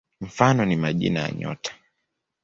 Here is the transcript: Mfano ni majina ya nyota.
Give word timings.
Mfano 0.21 0.65
ni 0.65 0.75
majina 0.75 1.19
ya 1.19 1.31
nyota. 1.31 1.75